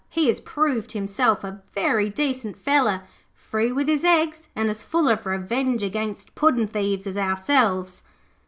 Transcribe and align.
He 0.09 0.29
has 0.29 0.39
proved 0.39 0.93
himself 0.93 1.43
a 1.43 1.61
very 1.73 2.09
decent 2.09 2.57
feller, 2.57 3.03
free 3.35 3.71
with 3.71 3.87
his 3.87 4.03
eggs, 4.03 4.49
and 4.55 4.67
as 4.67 4.81
full 4.81 5.07
of 5.07 5.27
revenge 5.27 5.83
against 5.83 6.33
puddin' 6.33 6.65
thieves 6.65 7.05
as 7.05 7.19
ourselves.' 7.19 8.01